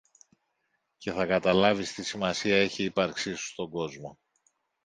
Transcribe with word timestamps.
και 0.97 1.11
θα 1.11 1.25
καταλάβεις 1.25 1.93
τι 1.93 2.03
σημασία 2.03 2.57
έχει 2.57 2.81
η 2.81 2.85
ύπαρξη 2.85 3.35
σου 3.35 3.45
στον 3.47 3.69
κόσμο. 3.69 4.19